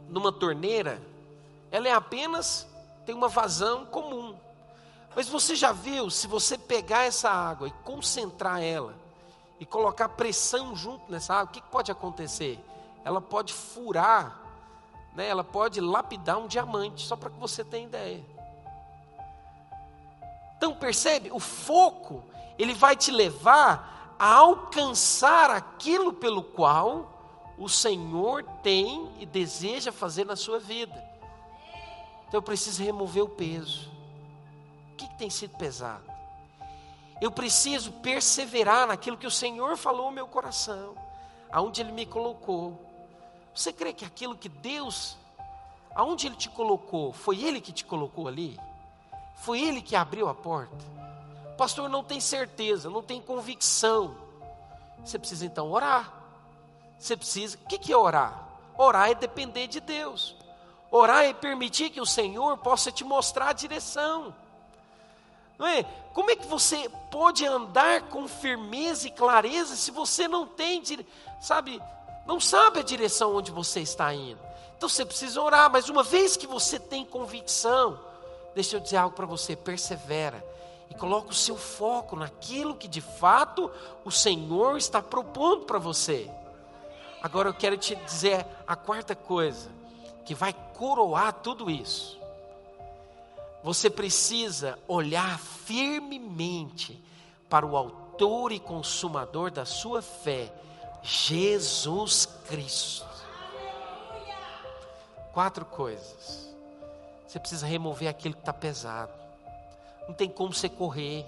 [0.08, 1.00] numa torneira,
[1.70, 2.66] ela é apenas
[3.04, 4.36] tem uma vazão comum.
[5.14, 8.94] Mas você já viu, se você pegar essa água e concentrar ela
[9.58, 12.58] e colocar pressão junto nessa água, o que pode acontecer?
[13.04, 14.40] Ela pode furar,
[15.14, 15.26] né?
[15.26, 18.24] ela pode lapidar um diamante, só para que você tenha ideia.
[20.60, 21.30] Então percebe?
[21.32, 22.22] O foco,
[22.58, 30.26] ele vai te levar a alcançar aquilo pelo qual o Senhor tem e deseja fazer
[30.26, 31.02] na sua vida.
[32.28, 33.90] Então eu preciso remover o peso.
[34.92, 36.04] O que, que tem sido pesado?
[37.22, 40.94] Eu preciso perseverar naquilo que o Senhor falou no meu coração,
[41.50, 42.78] aonde Ele me colocou.
[43.54, 45.16] Você crê que aquilo que Deus,
[45.94, 48.60] aonde Ele te colocou, foi Ele que te colocou ali?
[49.40, 50.84] Foi ele que abriu a porta.
[51.56, 54.16] Pastor não tem certeza, não tem convicção.
[55.04, 56.12] Você precisa então orar.
[56.98, 57.58] Você precisa.
[57.64, 58.48] O que é orar?
[58.76, 60.36] Orar é depender de Deus.
[60.90, 64.34] Orar é permitir que o Senhor possa te mostrar a direção.
[65.58, 65.84] Não é?
[66.12, 70.82] Como é que você pode andar com firmeza e clareza se você não tem,
[71.40, 71.80] sabe,
[72.26, 74.40] não sabe a direção onde você está indo?
[74.76, 78.00] Então você precisa orar, mas uma vez que você tem convicção,
[78.54, 80.44] Deixa eu dizer algo para você, persevera
[80.90, 83.70] e coloca o seu foco naquilo que de fato
[84.04, 86.28] o Senhor está propondo para você.
[87.22, 89.70] Agora eu quero te dizer a quarta coisa
[90.24, 92.18] que vai coroar tudo isso.
[93.62, 97.02] Você precisa olhar firmemente
[97.48, 100.52] para o autor e consumador da sua fé,
[101.02, 103.06] Jesus Cristo.
[105.32, 106.49] Quatro coisas.
[107.30, 109.12] Você precisa remover aquilo que está pesado.
[110.08, 111.24] Não tem como você correr.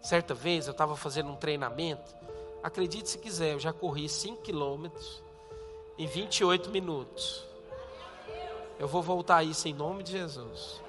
[0.00, 2.14] Certa vez eu estava fazendo um treinamento.
[2.62, 5.20] Acredite se quiser, eu já corri 5 quilômetros
[5.98, 7.44] em 28 minutos.
[8.78, 10.80] Eu vou voltar a isso em nome de Jesus.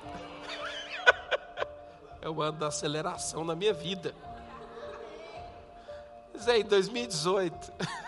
[2.21, 4.13] Eu ando da aceleração na minha vida.
[6.31, 7.73] Mas é, em 2018.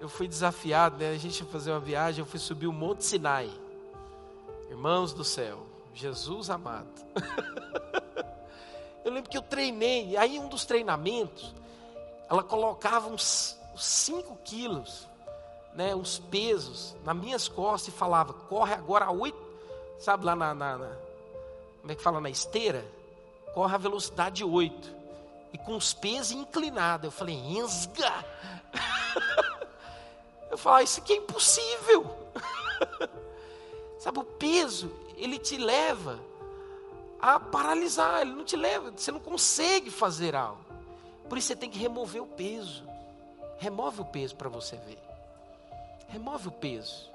[0.00, 1.10] eu fui desafiado, né?
[1.10, 3.50] A gente ia fazer uma viagem, eu fui subir o Monte Sinai.
[4.70, 6.88] Irmãos do céu, Jesus amado.
[9.04, 11.54] eu lembro que eu treinei, aí um dos treinamentos,
[12.30, 15.06] ela colocava uns 5 quilos,
[15.74, 19.36] né, uns pesos nas minhas costas e falava, corre agora a 8,
[19.98, 20.96] sabe lá na, na, na,
[21.80, 22.84] como é que fala, na esteira?
[23.52, 25.00] Corre a velocidade 8.
[25.52, 27.06] E com os pesos inclinados.
[27.06, 28.24] Eu falei, ensga!
[30.50, 32.10] Eu falo, ah, isso aqui é impossível.
[33.98, 36.18] Sabe, o peso, ele te leva
[37.20, 40.64] a paralisar, ele não te leva, você não consegue fazer algo.
[41.28, 42.84] Por isso você tem que remover o peso.
[43.58, 44.98] Remove o peso para você ver.
[46.08, 47.08] Remove o peso.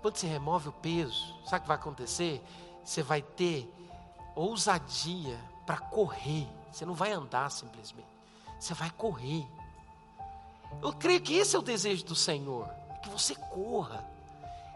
[0.00, 2.42] Quando você remove o peso, sabe o que vai acontecer?
[2.84, 3.68] Você vai ter
[4.34, 6.46] ousadia para correr.
[6.70, 8.08] Você não vai andar simplesmente.
[8.58, 9.46] Você vai correr.
[10.82, 14.04] Eu creio que esse é o desejo do Senhor, é que você corra,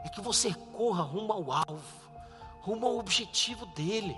[0.05, 2.11] é que você corra rumo ao alvo,
[2.61, 4.17] rumo ao objetivo dele.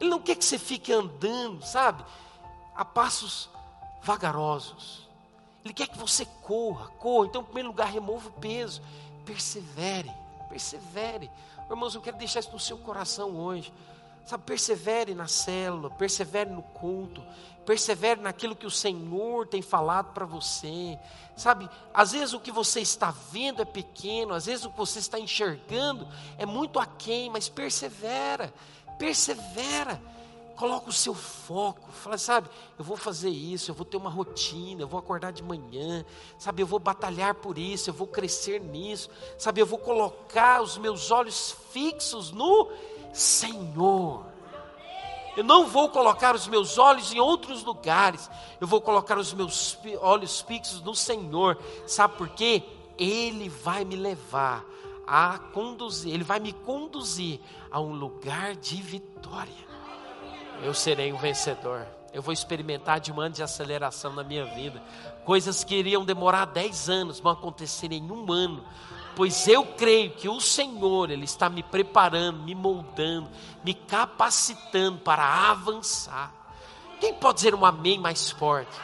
[0.00, 2.04] Ele não quer que você fique andando, sabe,
[2.74, 3.48] a passos
[4.02, 5.08] vagarosos.
[5.64, 7.26] Ele quer que você corra, corra.
[7.26, 8.82] Então, em primeiro lugar, remova o peso,
[9.24, 10.12] persevere,
[10.48, 11.30] persevere.
[11.68, 13.72] Irmãos, eu quero deixar isso no seu coração hoje.
[14.26, 17.22] Sabe, persevere na célula, persevere no culto,
[17.64, 20.98] persevere naquilo que o Senhor tem falado para você.
[21.36, 24.98] Sabe, às vezes o que você está vendo é pequeno, às vezes o que você
[24.98, 28.52] está enxergando é muito aquém, mas persevera,
[28.98, 30.02] persevera.
[30.56, 34.80] Coloca o seu foco, fala, sabe, eu vou fazer isso, eu vou ter uma rotina,
[34.80, 36.02] eu vou acordar de manhã,
[36.38, 40.78] sabe, eu vou batalhar por isso, eu vou crescer nisso, sabe, eu vou colocar os
[40.78, 42.72] meus olhos fixos no
[43.16, 44.26] Senhor.
[45.36, 48.30] Eu não vou colocar os meus olhos em outros lugares.
[48.60, 51.58] Eu vou colocar os meus olhos fixos no Senhor.
[51.86, 52.62] Sabe por quê?
[52.98, 54.64] Ele vai me levar
[55.06, 57.38] a conduzir, ele vai me conduzir
[57.70, 59.66] a um lugar de vitória.
[60.62, 61.86] Eu serei um vencedor.
[62.12, 64.82] eu vou experimentar de ano de aceleração na minha vida.
[65.24, 68.64] Coisas que iriam demorar 10 anos vão acontecer em um ano.
[69.16, 73.30] Pois eu creio que o Senhor, Ele está me preparando, me moldando,
[73.64, 76.30] me capacitando para avançar.
[77.00, 78.78] Quem pode dizer um amém mais forte?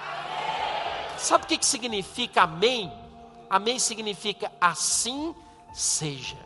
[1.18, 2.90] Sabe o que, que significa amém?
[3.50, 5.34] Amém significa assim
[5.74, 6.38] seja.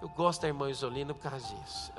[0.00, 1.92] Eu gosto da irmã Isolina por causa disso.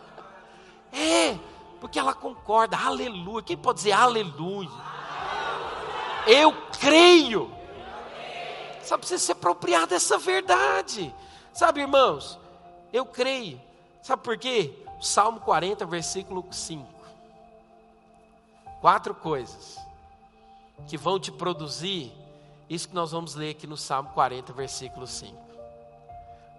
[0.92, 1.38] é,
[1.80, 3.42] porque ela concorda, aleluia.
[3.42, 4.68] Quem pode dizer aleluia?
[6.26, 7.59] Eu creio.
[8.90, 11.14] Sabe, precisa se apropriar dessa verdade.
[11.52, 12.36] Sabe, irmãos,
[12.92, 13.60] eu creio.
[14.02, 14.74] Sabe por quê?
[15.00, 16.84] Salmo 40, versículo 5.
[18.80, 19.78] Quatro coisas
[20.88, 22.12] que vão te produzir
[22.68, 25.38] isso que nós vamos ler aqui no Salmo 40, versículo 5.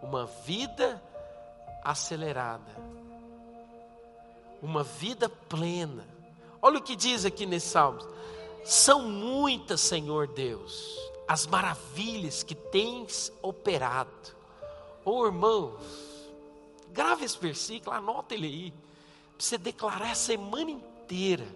[0.01, 1.03] Uma vida
[1.83, 2.71] acelerada.
[4.61, 6.07] Uma vida plena.
[6.61, 7.99] Olha o que diz aqui nesse Salmo.
[8.63, 14.09] São muitas, Senhor Deus, as maravilhas que tens operado.
[15.03, 15.79] Oh, irmãos,
[16.91, 18.71] Grave esse versículo, anota ele aí.
[18.71, 21.47] Para você declarar a semana inteira.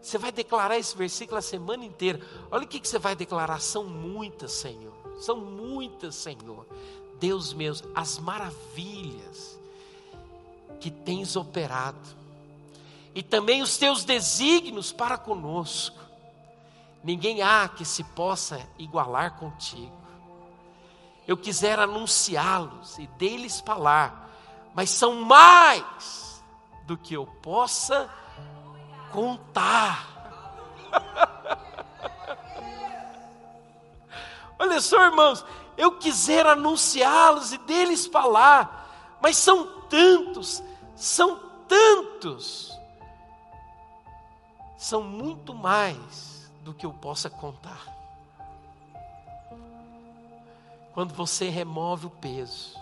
[0.00, 2.20] Você vai declarar esse versículo a semana inteira.
[2.50, 3.60] Olha o que, que você vai declarar.
[3.60, 4.92] São muitas, Senhor.
[5.20, 6.66] São muitas, Senhor.
[7.20, 9.58] Deus meu, as maravilhas
[10.80, 12.08] que tens operado.
[13.14, 16.00] E também os teus desígnios para conosco.
[17.02, 20.00] Ninguém há que se possa igualar contigo.
[21.26, 24.22] Eu quiser anunciá-los e deles falar
[24.74, 26.42] mas são mais
[26.86, 28.08] do que eu possa
[29.10, 30.08] contar.
[34.58, 35.44] Olha só, irmãos,
[35.76, 40.62] eu quiser anunciá-los e deles falar, mas são tantos,
[40.94, 41.38] são
[41.68, 42.72] tantos,
[44.76, 46.31] são muito mais
[46.62, 47.86] do que eu possa contar.
[50.92, 52.78] Quando você remove o peso,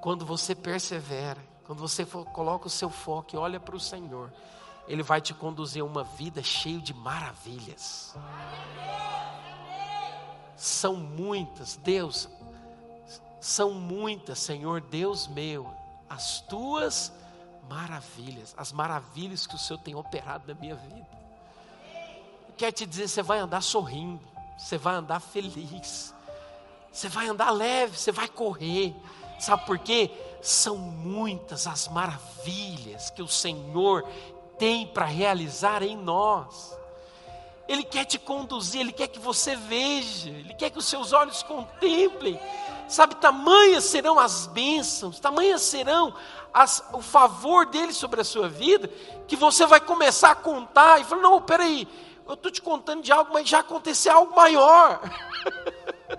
[0.00, 4.32] quando você persevera, quando você coloca o seu foco e olha para o Senhor,
[4.88, 8.14] Ele vai te conduzir a uma vida cheia de maravilhas.
[10.56, 12.28] São muitas, Deus,
[13.40, 15.70] são muitas, Senhor Deus meu,
[16.08, 17.12] as tuas
[17.68, 21.15] maravilhas, as maravilhas que o Senhor tem operado na minha vida.
[22.56, 24.20] Quer te dizer, você vai andar sorrindo,
[24.56, 26.14] você vai andar feliz,
[26.90, 28.94] você vai andar leve, você vai correr,
[29.38, 30.10] Sabe por quê?
[30.40, 34.06] São muitas as maravilhas que o Senhor
[34.58, 36.76] tem para realizar em nós.
[37.68, 41.42] Ele quer te conduzir, Ele quer que você veja, Ele quer que os seus olhos
[41.42, 42.40] contemplem.
[42.88, 46.14] Sabe, tamanhas serão as bênçãos, tamanhas serão
[46.54, 48.88] as, o favor dele sobre a sua vida,
[49.26, 51.88] que você vai começar a contar e falar: não, peraí,
[52.26, 55.00] eu estou te contando de algo, mas já aconteceu algo maior.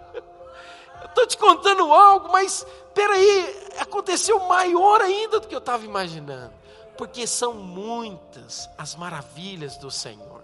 [1.01, 6.53] eu estou te contando algo, mas peraí, aconteceu maior ainda do que eu estava imaginando.
[6.97, 10.37] Porque são muitas as maravilhas do Senhor.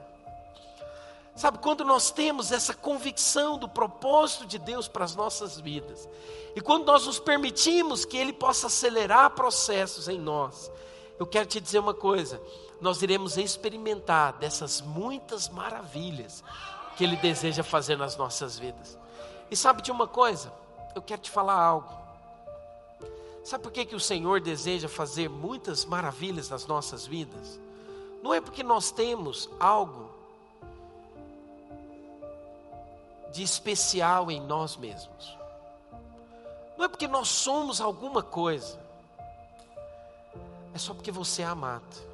[1.36, 6.08] Sabe, quando nós temos essa convicção do propósito de Deus para as nossas vidas,
[6.56, 10.72] e quando nós nos permitimos que Ele possa acelerar processos em nós,
[11.18, 12.40] eu quero te dizer uma coisa:
[12.84, 16.44] nós iremos experimentar dessas muitas maravilhas
[16.98, 19.00] que Ele deseja fazer nas nossas vidas.
[19.50, 20.52] E sabe de uma coisa?
[20.94, 21.90] Eu quero te falar algo.
[23.42, 27.58] Sabe por que, que o Senhor deseja fazer muitas maravilhas nas nossas vidas?
[28.22, 30.12] Não é porque nós temos algo
[33.32, 35.38] de especial em nós mesmos.
[36.78, 38.78] Não é porque nós somos alguma coisa.
[40.74, 42.13] É só porque você é amado.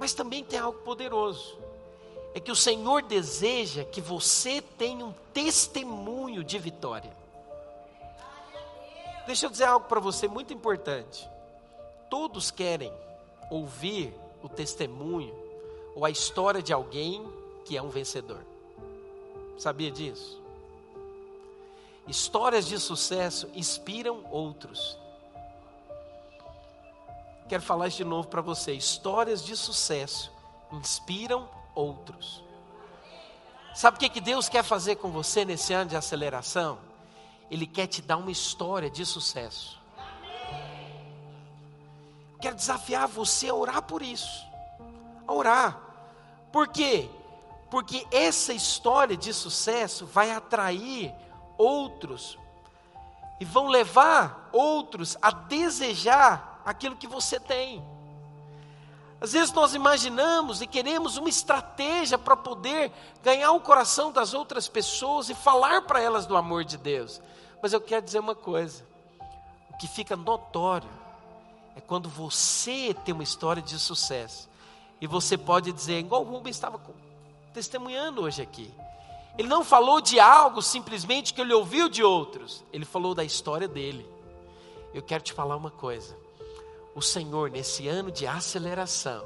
[0.00, 1.58] Mas também tem algo poderoso.
[2.34, 7.12] É que o Senhor deseja que você tenha um testemunho de vitória.
[9.26, 11.28] Deixa eu dizer algo para você muito importante.
[12.08, 12.90] Todos querem
[13.50, 15.34] ouvir o testemunho
[15.94, 17.22] ou a história de alguém
[17.66, 18.40] que é um vencedor.
[19.58, 20.40] Sabia disso?
[22.08, 24.96] Histórias de sucesso inspiram outros.
[27.50, 28.74] Quero falar isso de novo para você.
[28.74, 30.32] Histórias de sucesso
[30.70, 32.44] inspiram outros.
[33.74, 36.78] Sabe o que, que Deus quer fazer com você nesse ano de aceleração?
[37.50, 39.80] Ele quer te dar uma história de sucesso.
[42.40, 44.46] Quero desafiar você a orar por isso.
[45.26, 45.80] A orar.
[46.52, 47.10] Por quê?
[47.68, 51.12] Porque essa história de sucesso vai atrair
[51.58, 52.38] outros
[53.40, 57.84] e vão levar outros a desejar aquilo que você tem.
[59.20, 62.90] Às vezes nós imaginamos e queremos uma estratégia para poder
[63.22, 67.20] ganhar o coração das outras pessoas e falar para elas do amor de Deus.
[67.62, 68.82] Mas eu quero dizer uma coisa:
[69.68, 70.88] o que fica notório
[71.76, 74.48] é quando você tem uma história de sucesso
[75.00, 76.80] e você pode dizer, igual o Rubens estava
[77.54, 78.72] testemunhando hoje aqui.
[79.38, 83.68] Ele não falou de algo simplesmente que ele ouviu de outros, ele falou da história
[83.68, 84.06] dele.
[84.92, 86.16] Eu quero te falar uma coisa:
[86.94, 89.24] o Senhor, nesse ano de aceleração,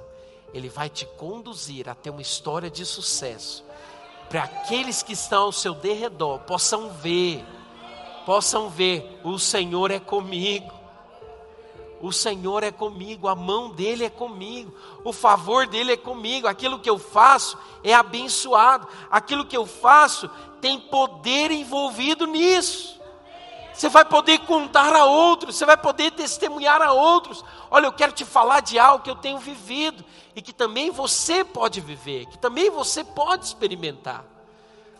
[0.53, 3.65] Ele vai te conduzir a ter uma história de sucesso,
[4.29, 7.45] para aqueles que estão ao seu derredor possam ver,
[8.25, 10.73] possam ver, o Senhor é comigo.
[12.01, 16.79] O Senhor é comigo, a mão dele é comigo, o favor dele é comigo, aquilo
[16.79, 20.29] que eu faço é abençoado, aquilo que eu faço
[20.61, 22.94] tem poder envolvido nisso.
[23.75, 27.45] Você vai poder contar a outros, você vai poder testemunhar a outros.
[27.70, 30.05] Olha, eu quero te falar de algo que eu tenho vivido
[30.35, 34.25] e que também você pode viver, que também você pode experimentar.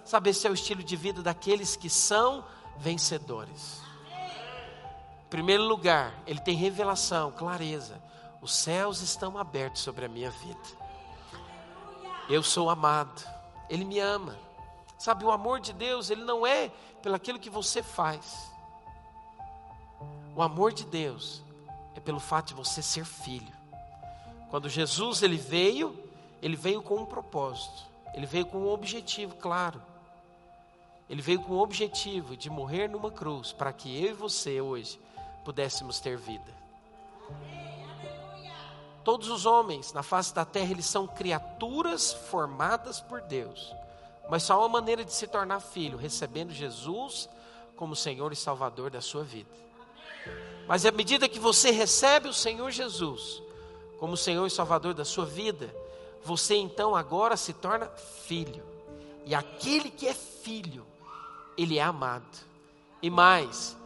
[0.05, 2.45] Sabe, esse é o estilo de vida daqueles que são
[2.77, 3.85] vencedores
[5.35, 8.01] primeiro lugar, ele tem revelação, clareza.
[8.41, 10.61] Os céus estão abertos sobre a minha vida.
[12.29, 13.21] Eu sou amado.
[13.69, 14.39] Ele me ama.
[14.97, 16.71] Sabe, o amor de Deus, ele não é
[17.03, 18.49] pelo aquilo que você faz.
[20.37, 21.43] O amor de Deus
[21.95, 23.53] é pelo fato de você ser filho.
[24.51, 25.97] Quando Jesus ele veio,
[26.43, 27.85] ele veio com um propósito.
[28.15, 29.81] Ele veio com um objetivo claro.
[31.09, 34.99] Ele veio com o objetivo de morrer numa cruz para que eu e você hoje
[35.45, 36.53] pudéssemos ter vida.
[39.05, 43.75] Todos os homens na face da terra, eles são criaturas formadas por Deus.
[44.31, 47.29] Mas só há uma maneira de se tornar filho, recebendo Jesus
[47.77, 49.64] como Senhor e Salvador da sua vida.
[50.67, 53.43] Mas à medida que você recebe o Senhor Jesus
[53.99, 55.75] como Senhor e Salvador da sua vida,
[56.23, 58.63] você então agora se torna filho.
[59.25, 60.85] E aquele que é filho,
[61.57, 62.25] ele é amado.
[63.01, 63.77] E mais,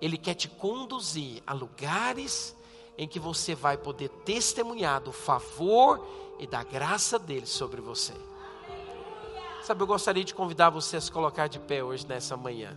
[0.00, 2.56] ele quer te conduzir a lugares
[2.96, 6.04] em que você vai poder testemunhar do favor
[6.38, 8.14] e da graça dele sobre você.
[9.62, 12.76] Sabe, eu gostaria de convidar você a se colocar de pé hoje nessa manhã.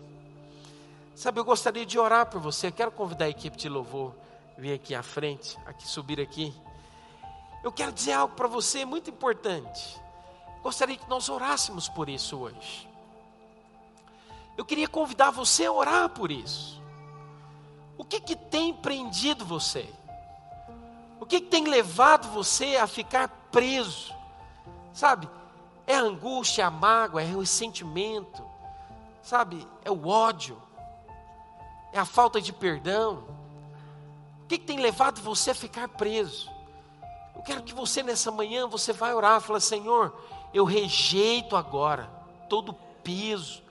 [1.16, 2.72] Sabe, eu gostaria de orar por você.
[2.72, 4.16] Quero convidar a equipe de louvor
[4.58, 6.54] vir aqui à frente, aqui subir aqui.
[7.64, 10.02] Eu quero dizer algo para você muito importante.
[10.62, 12.90] Gostaria que nós orássemos por isso hoje.
[14.58, 16.82] Eu queria convidar você a orar por isso.
[17.98, 19.88] O que, que tem prendido você?
[21.20, 24.14] O que, que tem levado você a ficar preso?
[24.94, 25.30] Sabe?
[25.86, 28.44] É a angústia, é a mágoa, é o ressentimento,
[29.22, 29.68] sabe?
[29.84, 30.62] É o ódio,
[31.94, 33.24] é a falta de perdão.
[34.44, 36.52] O que, que tem levado você a ficar preso?
[37.36, 40.14] Eu quero que você nessa manhã você vai orar, fala Senhor,
[40.54, 42.10] eu rejeito agora
[42.50, 42.74] todo
[43.04, 43.62] peso,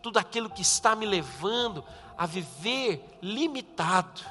[0.00, 1.84] tudo aquilo que está me levando
[2.16, 4.22] a viver limitado.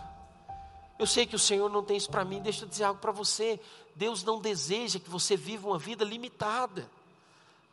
[0.97, 3.11] Eu sei que o Senhor não tem isso para mim, deixa eu dizer algo para
[3.11, 3.59] você.
[3.95, 6.89] Deus não deseja que você viva uma vida limitada.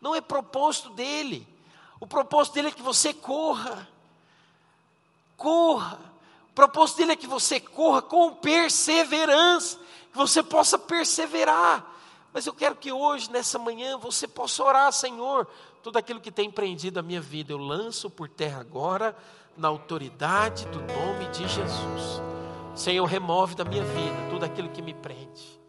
[0.01, 1.47] Não é propósito dele.
[2.01, 3.89] O propósito dele é que você corra.
[5.41, 5.99] Corra.
[6.51, 9.79] O propósito dele é que você corra com perseverança,
[10.13, 11.83] que você possa perseverar.
[12.31, 15.47] Mas eu quero que hoje, nessa manhã, você possa orar, Senhor,
[15.83, 19.17] tudo aquilo que tem prendido a minha vida, eu lanço por terra agora
[19.57, 22.23] na autoridade do nome de Jesus.
[22.75, 25.60] Senhor, remove da minha vida tudo aquilo que me prende.